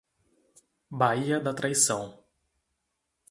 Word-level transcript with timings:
Baía 0.89 1.39
da 1.39 1.53
Traição 1.53 2.05